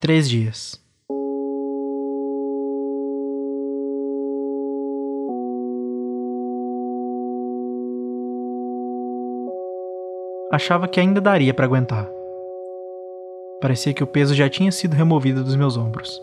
Três 0.00 0.30
dias. 0.30 0.80
Achava 10.52 10.86
que 10.86 11.00
ainda 11.00 11.20
daria 11.20 11.52
para 11.52 11.64
aguentar. 11.64 12.08
Parecia 13.60 13.92
que 13.92 14.04
o 14.04 14.06
peso 14.06 14.36
já 14.36 14.48
tinha 14.48 14.70
sido 14.70 14.94
removido 14.94 15.42
dos 15.42 15.56
meus 15.56 15.76
ombros, 15.76 16.22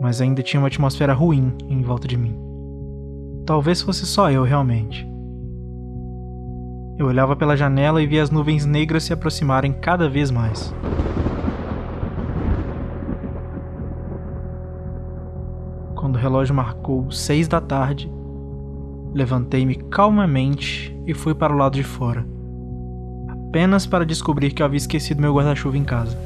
mas 0.00 0.20
ainda 0.20 0.42
tinha 0.42 0.60
uma 0.60 0.66
atmosfera 0.66 1.12
ruim 1.12 1.56
em 1.68 1.82
volta 1.82 2.08
de 2.08 2.16
mim. 2.16 2.36
Talvez 3.46 3.80
fosse 3.80 4.04
só 4.04 4.28
eu 4.28 4.42
realmente. 4.42 5.06
Eu 6.98 7.06
olhava 7.06 7.36
pela 7.36 7.56
janela 7.56 8.02
e 8.02 8.08
via 8.08 8.24
as 8.24 8.30
nuvens 8.30 8.66
negras 8.66 9.04
se 9.04 9.12
aproximarem 9.12 9.72
cada 9.72 10.08
vez 10.08 10.32
mais. 10.32 10.74
Quando 16.12 16.20
o 16.20 16.24
relógio 16.24 16.54
marcou 16.54 17.10
seis 17.10 17.48
da 17.48 17.58
tarde, 17.58 18.12
levantei-me 19.14 19.76
calmamente 19.76 20.94
e 21.06 21.14
fui 21.14 21.34
para 21.34 21.54
o 21.54 21.56
lado 21.56 21.72
de 21.72 21.82
fora 21.82 22.26
apenas 23.48 23.86
para 23.86 24.04
descobrir 24.04 24.52
que 24.52 24.60
eu 24.60 24.66
havia 24.66 24.76
esquecido 24.76 25.22
meu 25.22 25.34
guarda-chuva 25.34 25.78
em 25.78 25.84
casa. 25.84 26.18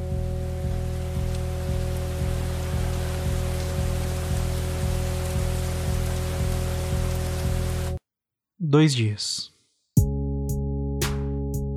Dois 8.59 8.93
dias. 8.93 9.53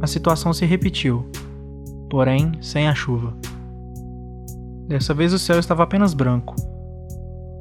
A 0.01 0.07
situação 0.07 0.51
se 0.51 0.65
repetiu, 0.65 1.29
porém 2.09 2.53
sem 2.59 2.87
a 2.87 2.95
chuva. 2.95 3.37
Dessa 4.87 5.13
vez 5.13 5.31
o 5.31 5.37
céu 5.37 5.59
estava 5.59 5.83
apenas 5.83 6.15
branco 6.15 6.68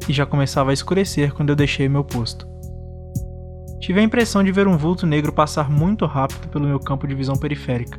e 0.09 0.13
já 0.13 0.25
começava 0.25 0.71
a 0.71 0.75
escurecer 0.75 1.35
quando 1.35 1.51
eu 1.51 1.57
deixei 1.57 1.89
meu 1.89 2.03
posto. 2.03 2.49
Tive 3.79 4.01
a 4.01 4.03
impressão 4.03 4.43
de 4.43 4.51
ver 4.51 4.67
um 4.67 4.77
vulto 4.77 5.07
negro 5.07 5.33
passar 5.33 5.71
muito 5.71 6.07
rápido 6.07 6.49
pelo 6.49 6.67
meu 6.67 6.81
campo 6.81 7.07
de 7.07 7.15
visão 7.15 7.37
periférica, 7.37 7.99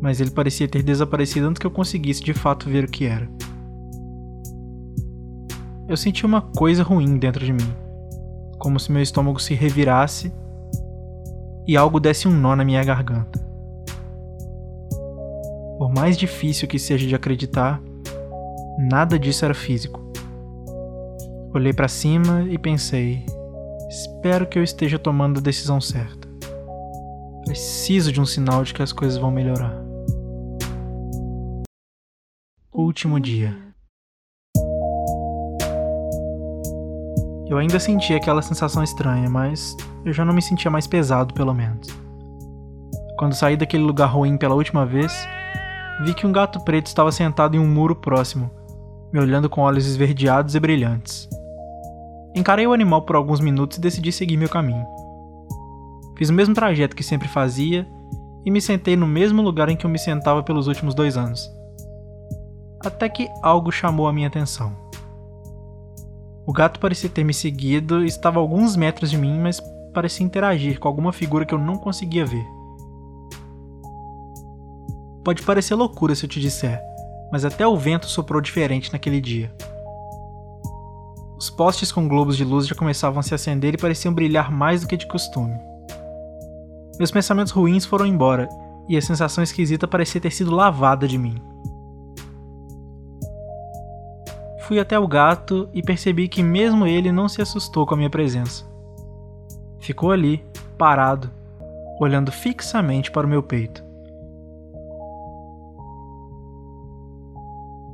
mas 0.00 0.20
ele 0.20 0.30
parecia 0.30 0.68
ter 0.68 0.82
desaparecido 0.82 1.46
antes 1.46 1.58
que 1.58 1.66
eu 1.66 1.70
conseguisse 1.70 2.22
de 2.22 2.34
fato 2.34 2.68
ver 2.68 2.84
o 2.84 2.88
que 2.88 3.06
era. 3.06 3.28
Eu 5.88 5.96
senti 5.96 6.26
uma 6.26 6.40
coisa 6.40 6.82
ruim 6.82 7.18
dentro 7.18 7.44
de 7.44 7.52
mim, 7.52 7.74
como 8.58 8.78
se 8.78 8.92
meu 8.92 9.02
estômago 9.02 9.40
se 9.40 9.54
revirasse 9.54 10.32
e 11.66 11.76
algo 11.76 11.98
desse 11.98 12.28
um 12.28 12.32
nó 12.32 12.54
na 12.54 12.64
minha 12.64 12.84
garganta. 12.84 13.40
Por 15.78 15.92
mais 15.92 16.16
difícil 16.16 16.68
que 16.68 16.78
seja 16.78 17.06
de 17.06 17.14
acreditar, 17.14 17.80
nada 18.78 19.18
disso 19.18 19.44
era 19.44 19.54
físico. 19.54 20.09
Olhei 21.52 21.72
para 21.72 21.88
cima 21.88 22.46
e 22.48 22.56
pensei: 22.56 23.26
Espero 23.88 24.46
que 24.46 24.56
eu 24.56 24.62
esteja 24.62 25.00
tomando 25.00 25.38
a 25.38 25.42
decisão 25.42 25.80
certa. 25.80 26.28
Preciso 27.44 28.12
de 28.12 28.20
um 28.20 28.24
sinal 28.24 28.62
de 28.62 28.72
que 28.72 28.80
as 28.80 28.92
coisas 28.92 29.18
vão 29.18 29.32
melhorar. 29.32 29.74
Último 32.72 33.18
dia. 33.18 33.56
Eu 37.48 37.58
ainda 37.58 37.80
sentia 37.80 38.16
aquela 38.16 38.42
sensação 38.42 38.84
estranha, 38.84 39.28
mas 39.28 39.76
eu 40.04 40.12
já 40.12 40.24
não 40.24 40.32
me 40.32 40.40
sentia 40.40 40.70
mais 40.70 40.86
pesado, 40.86 41.34
pelo 41.34 41.52
menos. 41.52 41.88
Quando 43.18 43.34
saí 43.34 43.56
daquele 43.56 43.82
lugar 43.82 44.06
ruim 44.06 44.38
pela 44.38 44.54
última 44.54 44.86
vez, 44.86 45.12
vi 46.04 46.14
que 46.14 46.28
um 46.28 46.32
gato 46.32 46.60
preto 46.60 46.86
estava 46.86 47.10
sentado 47.10 47.56
em 47.56 47.58
um 47.58 47.66
muro 47.66 47.96
próximo, 47.96 48.48
me 49.12 49.18
olhando 49.18 49.50
com 49.50 49.62
olhos 49.62 49.84
esverdeados 49.84 50.54
e 50.54 50.60
brilhantes. 50.60 51.28
Encarei 52.34 52.66
o 52.66 52.72
animal 52.72 53.02
por 53.02 53.16
alguns 53.16 53.40
minutos 53.40 53.78
e 53.78 53.80
decidi 53.80 54.12
seguir 54.12 54.36
meu 54.36 54.48
caminho. 54.48 54.86
Fiz 56.16 56.28
o 56.28 56.32
mesmo 56.32 56.54
trajeto 56.54 56.94
que 56.94 57.02
sempre 57.02 57.28
fazia 57.28 57.88
e 58.44 58.50
me 58.50 58.60
sentei 58.60 58.96
no 58.96 59.06
mesmo 59.06 59.42
lugar 59.42 59.68
em 59.68 59.76
que 59.76 59.84
eu 59.84 59.90
me 59.90 59.98
sentava 59.98 60.42
pelos 60.42 60.66
últimos 60.66 60.94
dois 60.94 61.16
anos. 61.16 61.50
Até 62.84 63.08
que 63.08 63.28
algo 63.42 63.70
chamou 63.70 64.06
a 64.06 64.12
minha 64.12 64.28
atenção. 64.28 64.72
O 66.46 66.52
gato 66.52 66.80
parecia 66.80 67.10
ter 67.10 67.24
me 67.24 67.34
seguido 67.34 68.02
e 68.04 68.06
estava 68.06 68.38
a 68.38 68.42
alguns 68.42 68.76
metros 68.76 69.10
de 69.10 69.18
mim, 69.18 69.38
mas 69.38 69.60
parecia 69.92 70.24
interagir 70.24 70.78
com 70.78 70.88
alguma 70.88 71.12
figura 71.12 71.44
que 71.44 71.54
eu 71.54 71.58
não 71.58 71.76
conseguia 71.76 72.24
ver. 72.24 72.44
Pode 75.22 75.42
parecer 75.42 75.74
loucura 75.74 76.14
se 76.14 76.24
eu 76.24 76.28
te 76.28 76.40
disser, 76.40 76.80
mas 77.30 77.44
até 77.44 77.66
o 77.66 77.76
vento 77.76 78.06
soprou 78.06 78.40
diferente 78.40 78.92
naquele 78.92 79.20
dia. 79.20 79.52
Os 81.40 81.48
postes 81.48 81.90
com 81.90 82.06
globos 82.06 82.36
de 82.36 82.44
luz 82.44 82.66
já 82.66 82.74
começavam 82.74 83.18
a 83.18 83.22
se 83.22 83.34
acender 83.34 83.72
e 83.72 83.78
pareciam 83.78 84.12
brilhar 84.12 84.52
mais 84.52 84.82
do 84.82 84.86
que 84.86 84.94
de 84.94 85.06
costume. 85.06 85.58
Meus 86.98 87.10
pensamentos 87.10 87.50
ruins 87.50 87.86
foram 87.86 88.04
embora 88.04 88.46
e 88.86 88.94
a 88.94 89.00
sensação 89.00 89.42
esquisita 89.42 89.88
parecia 89.88 90.20
ter 90.20 90.32
sido 90.32 90.54
lavada 90.54 91.08
de 91.08 91.16
mim. 91.16 91.36
Fui 94.68 94.78
até 94.78 94.98
o 94.98 95.08
gato 95.08 95.66
e 95.72 95.82
percebi 95.82 96.28
que 96.28 96.42
mesmo 96.42 96.86
ele 96.86 97.10
não 97.10 97.26
se 97.26 97.40
assustou 97.40 97.86
com 97.86 97.94
a 97.94 97.96
minha 97.96 98.10
presença. 98.10 98.66
Ficou 99.78 100.12
ali, 100.12 100.44
parado, 100.76 101.30
olhando 101.98 102.30
fixamente 102.30 103.10
para 103.10 103.26
o 103.26 103.30
meu 103.30 103.42
peito. 103.42 103.82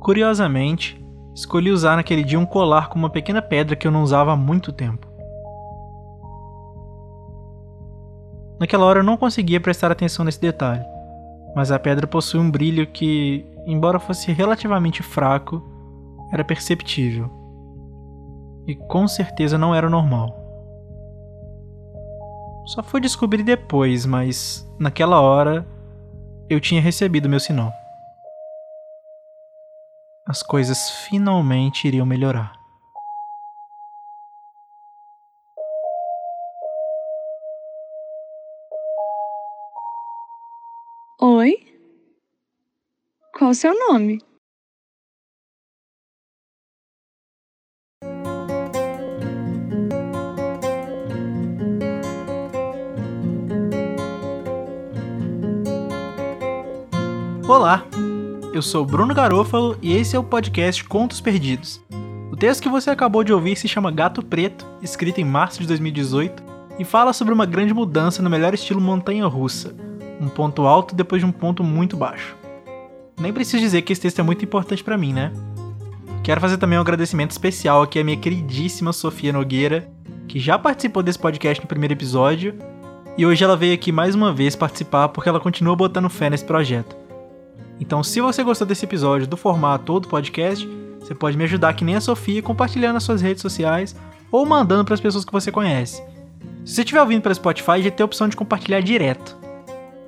Curiosamente, 0.01 1.01
escolhi 1.37 1.69
usar 1.69 1.95
naquele 1.95 2.23
dia 2.23 2.39
um 2.39 2.47
colar 2.47 2.89
com 2.89 2.97
uma 2.97 3.11
pequena 3.11 3.43
pedra 3.43 3.75
que 3.75 3.85
eu 3.85 3.91
não 3.91 4.01
usava 4.01 4.31
há 4.31 4.35
muito 4.35 4.71
tempo. 4.71 5.07
Naquela 8.59 8.85
hora 8.85 9.01
eu 9.01 9.03
não 9.03 9.15
conseguia 9.15 9.61
prestar 9.61 9.91
atenção 9.91 10.25
nesse 10.25 10.41
detalhe, 10.41 10.83
mas 11.55 11.71
a 11.71 11.77
pedra 11.77 12.07
possui 12.07 12.39
um 12.39 12.49
brilho 12.49 12.87
que, 12.87 13.45
embora 13.67 13.99
fosse 13.99 14.31
relativamente 14.31 15.03
fraco, 15.03 15.61
era 16.33 16.43
perceptível. 16.43 17.29
E 18.65 18.73
com 18.73 19.07
certeza 19.07 19.59
não 19.59 19.75
era 19.75 19.87
normal. 19.87 20.35
Só 22.65 22.81
fui 22.81 22.99
descobrir 22.99 23.43
depois, 23.43 24.07
mas 24.07 24.67
naquela 24.79 25.21
hora 25.21 25.63
eu 26.49 26.59
tinha 26.59 26.81
recebido 26.81 27.29
meu 27.29 27.39
sinal 27.39 27.71
as 30.27 30.43
coisas 30.43 30.89
finalmente 30.89 31.87
iriam 31.87 32.05
melhorar. 32.05 32.53
Oi? 41.21 41.55
Qual 43.33 43.51
o 43.51 43.55
seu 43.55 43.73
nome? 43.73 44.21
Olá! 57.47 57.86
Eu 58.57 58.61
sou 58.63 58.83
Bruno 58.83 59.13
Garofalo 59.13 59.77
e 59.83 59.95
esse 59.95 60.15
é 60.15 60.19
o 60.19 60.23
podcast 60.23 60.83
Contos 60.83 61.21
Perdidos. 61.21 61.79
O 62.31 62.35
texto 62.35 62.63
que 62.63 62.67
você 62.67 62.89
acabou 62.89 63.23
de 63.23 63.31
ouvir 63.31 63.55
se 63.55 63.67
chama 63.67 63.91
Gato 63.91 64.25
Preto, 64.25 64.65
escrito 64.81 65.21
em 65.21 65.23
março 65.23 65.61
de 65.61 65.67
2018, 65.67 66.43
e 66.79 66.83
fala 66.83 67.13
sobre 67.13 67.35
uma 67.35 67.45
grande 67.45 67.71
mudança 67.71 68.19
no 68.19 68.31
melhor 68.31 68.55
estilo 68.55 68.81
montanha-russa, 68.81 69.75
um 70.19 70.27
ponto 70.27 70.65
alto 70.65 70.95
depois 70.95 71.21
de 71.21 71.27
um 71.27 71.31
ponto 71.31 71.63
muito 71.63 71.95
baixo. 71.95 72.35
Nem 73.19 73.31
preciso 73.31 73.61
dizer 73.61 73.83
que 73.83 73.93
esse 73.93 74.01
texto 74.01 74.17
é 74.17 74.23
muito 74.23 74.43
importante 74.43 74.83
para 74.83 74.97
mim, 74.97 75.13
né? 75.13 75.31
Quero 76.23 76.41
fazer 76.41 76.57
também 76.57 76.79
um 76.79 76.81
agradecimento 76.81 77.29
especial 77.29 77.83
aqui 77.83 77.99
à 77.99 78.03
minha 78.03 78.17
queridíssima 78.17 78.91
Sofia 78.91 79.31
Nogueira, 79.31 79.87
que 80.27 80.39
já 80.39 80.57
participou 80.57 81.03
desse 81.03 81.19
podcast 81.19 81.61
no 81.61 81.67
primeiro 81.67 81.93
episódio, 81.93 82.55
e 83.15 83.23
hoje 83.23 83.43
ela 83.43 83.55
veio 83.55 83.75
aqui 83.75 83.91
mais 83.91 84.15
uma 84.15 84.33
vez 84.33 84.55
participar 84.55 85.09
porque 85.09 85.29
ela 85.29 85.39
continua 85.39 85.75
botando 85.75 86.09
fé 86.09 86.27
nesse 86.27 86.43
projeto. 86.43 87.05
Então, 87.79 88.03
se 88.03 88.19
você 88.19 88.43
gostou 88.43 88.67
desse 88.67 88.85
episódio, 88.85 89.27
do 89.27 89.37
formato 89.37 89.93
ou 89.93 89.99
do 89.99 90.07
podcast, 90.07 90.67
você 90.99 91.13
pode 91.15 91.37
me 91.37 91.43
ajudar 91.43 91.73
que 91.73 91.85
nem 91.85 91.95
a 91.95 92.01
Sofia 92.01 92.41
compartilhando 92.41 92.95
nas 92.95 93.03
suas 93.03 93.21
redes 93.21 93.41
sociais 93.41 93.95
ou 94.31 94.45
mandando 94.45 94.83
para 94.83 94.93
as 94.93 95.01
pessoas 95.01 95.23
que 95.23 95.31
você 95.31 95.51
conhece. 95.51 96.03
Se 96.65 96.75
você 96.75 96.81
estiver 96.81 97.01
ouvindo 97.01 97.21
pelo 97.21 97.35
Spotify, 97.35 97.81
já 97.81 97.91
tem 97.91 98.03
a 98.03 98.05
opção 98.05 98.27
de 98.27 98.35
compartilhar 98.35 98.81
direto. 98.81 99.37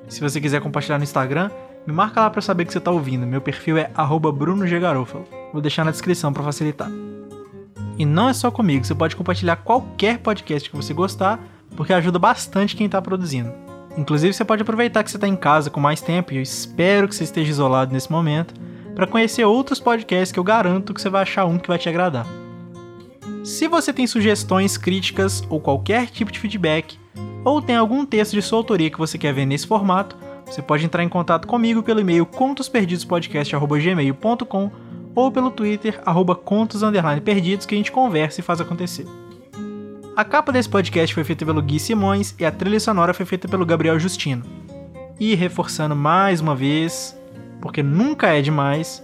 Se 0.08 0.20
você 0.20 0.40
quiser 0.40 0.60
compartilhar 0.60 0.98
no 0.98 1.04
Instagram, 1.04 1.50
me 1.86 1.92
marca 1.92 2.20
lá 2.20 2.28
para 2.28 2.42
saber 2.42 2.66
que 2.66 2.72
você 2.72 2.78
está 2.78 2.90
ouvindo. 2.90 3.26
Meu 3.26 3.40
perfil 3.40 3.78
é 3.78 3.90
@brunogegarofalo. 4.34 5.24
Vou 5.52 5.62
deixar 5.62 5.84
na 5.84 5.90
descrição 5.90 6.32
para 6.32 6.42
facilitar. 6.42 6.90
E 7.96 8.04
não 8.04 8.28
é 8.28 8.32
só 8.32 8.50
comigo, 8.50 8.84
você 8.84 8.94
pode 8.94 9.16
compartilhar 9.16 9.56
qualquer 9.56 10.18
podcast 10.18 10.68
que 10.68 10.76
você 10.76 10.92
gostar, 10.92 11.38
porque 11.76 11.92
ajuda 11.92 12.18
bastante 12.18 12.76
quem 12.76 12.86
está 12.86 13.00
produzindo. 13.00 13.69
Inclusive, 13.96 14.32
você 14.32 14.44
pode 14.44 14.62
aproveitar 14.62 15.02
que 15.02 15.10
você 15.10 15.16
está 15.16 15.26
em 15.26 15.36
casa 15.36 15.70
com 15.70 15.80
mais 15.80 16.00
tempo, 16.00 16.32
e 16.32 16.36
eu 16.36 16.42
espero 16.42 17.08
que 17.08 17.14
você 17.14 17.24
esteja 17.24 17.50
isolado 17.50 17.92
nesse 17.92 18.10
momento, 18.10 18.54
para 18.94 19.06
conhecer 19.06 19.44
outros 19.44 19.80
podcasts 19.80 20.32
que 20.32 20.38
eu 20.38 20.44
garanto 20.44 20.94
que 20.94 21.00
você 21.00 21.08
vai 21.08 21.22
achar 21.22 21.46
um 21.46 21.58
que 21.58 21.68
vai 21.68 21.78
te 21.78 21.88
agradar. 21.88 22.26
Se 23.44 23.66
você 23.66 23.92
tem 23.92 24.06
sugestões, 24.06 24.76
críticas 24.76 25.42
ou 25.48 25.60
qualquer 25.60 26.08
tipo 26.08 26.30
de 26.30 26.38
feedback, 26.38 26.98
ou 27.44 27.60
tem 27.62 27.76
algum 27.76 28.04
texto 28.04 28.32
de 28.32 28.42
sua 28.42 28.58
autoria 28.58 28.90
que 28.90 28.98
você 28.98 29.16
quer 29.16 29.32
ver 29.32 29.46
nesse 29.46 29.66
formato, 29.66 30.14
você 30.44 30.60
pode 30.60 30.84
entrar 30.84 31.02
em 31.02 31.08
contato 31.08 31.48
comigo 31.48 31.82
pelo 31.82 32.00
e-mail 32.00 32.26
contosperdidospodcast.gmail.com 32.26 34.70
ou 35.14 35.32
pelo 35.32 35.50
Twitter, 35.50 35.98
arroba 36.04 36.36
que 36.36 37.74
a 37.74 37.78
gente 37.78 37.92
conversa 37.92 38.40
e 38.40 38.44
faz 38.44 38.60
acontecer. 38.60 39.06
A 40.20 40.24
capa 40.24 40.52
desse 40.52 40.68
podcast 40.68 41.14
foi 41.14 41.24
feita 41.24 41.46
pelo 41.46 41.62
Gui 41.62 41.80
Simões 41.80 42.34
e 42.38 42.44
a 42.44 42.52
trilha 42.52 42.78
sonora 42.78 43.14
foi 43.14 43.24
feita 43.24 43.48
pelo 43.48 43.64
Gabriel 43.64 43.98
Justino. 43.98 44.44
E 45.18 45.34
reforçando 45.34 45.96
mais 45.96 46.42
uma 46.42 46.54
vez, 46.54 47.18
porque 47.58 47.82
nunca 47.82 48.26
é 48.26 48.42
demais, 48.42 49.02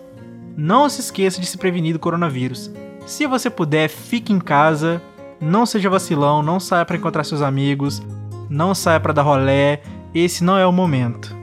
não 0.55 0.91
se 0.91 1.01
esqueça 1.01 1.41
de 1.41 1.47
se 1.47 1.57
prevenir 1.57 1.95
do 1.95 1.99
coronavírus. 1.99 2.71
Se 3.07 3.27
você 3.27 3.49
puder, 3.49 3.89
fique 3.89 4.31
em 4.31 4.39
casa, 4.39 5.01
não 5.41 5.65
seja 5.65 5.89
vacilão, 5.89 6.43
não 6.43 6.61
saia 6.61 6.85
para 6.85 6.99
encontrar 6.99 7.25
seus 7.25 7.41
amigos, 7.41 8.03
não 8.51 8.75
saia 8.75 9.01
para 9.01 9.15
dar 9.15 9.23
rolé, 9.23 9.81
esse 10.15 10.45
não 10.45 10.59
é 10.59 10.67
o 10.67 10.71
momento. 10.71 11.35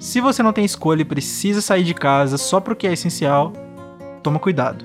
Se 0.00 0.20
você 0.20 0.42
não 0.42 0.52
tem 0.52 0.64
escolha 0.64 1.02
e 1.02 1.04
precisa 1.04 1.60
sair 1.60 1.84
de 1.84 1.94
casa 1.94 2.36
só 2.36 2.58
para 2.58 2.74
que 2.74 2.84
é 2.84 2.92
essencial, 2.94 3.52
toma 4.24 4.40
cuidado. 4.40 4.84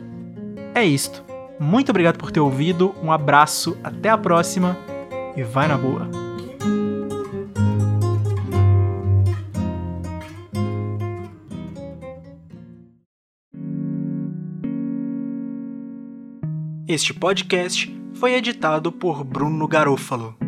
É 0.76 0.86
isto. 0.86 1.26
Muito 1.60 1.90
obrigado 1.90 2.18
por 2.18 2.32
ter 2.32 2.40
ouvido, 2.40 2.94
um 3.02 3.12
abraço, 3.12 3.78
até 3.84 4.10
a 4.10 4.18
próxima 4.18 4.78
e 5.36 5.44
vai 5.44 5.68
na 5.68 5.78
boa. 5.78 6.10
Este 16.88 17.14
podcast 17.14 17.92
foi 18.14 18.36
editado 18.36 18.92
por 18.92 19.24
Bruno 19.24 19.68
Garofalo. 19.68 20.45